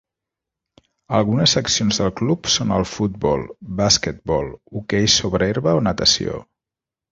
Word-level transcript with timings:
Algunes 1.17 1.53
seccions 1.57 1.99
del 2.03 2.09
club 2.21 2.49
són 2.55 2.73
el 2.79 2.87
futbol, 2.93 3.45
basquetbol, 3.83 4.51
hoquei 4.81 5.09
sobre 5.21 5.53
herba 5.53 5.79
o 5.83 5.87
natació. 5.93 6.43